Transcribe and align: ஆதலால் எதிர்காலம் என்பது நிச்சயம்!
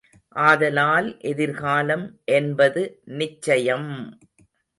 ஆதலால் 0.35 1.09
எதிர்காலம் 1.21 2.05
என்பது 2.31 2.83
நிச்சயம்! 3.15 3.91